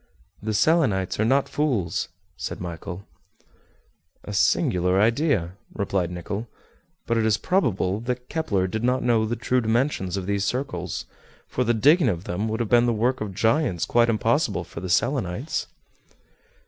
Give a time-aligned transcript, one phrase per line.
[0.41, 3.05] "The Selenites are not fools," said Michel.
[4.23, 6.47] "A singular idea," replied Nicholl;
[7.05, 11.05] "but it is probable that Kepler did not know the true dimensions of these circles,
[11.47, 14.79] for the digging of them would have been the work of giants quite impossible for
[14.79, 15.67] the Selenites."